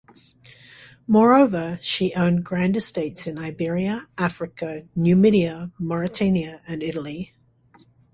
[1.05, 7.35] Moreover, she owned grand estates in Iberia, Africa, Numidia, Mauretania and Italy.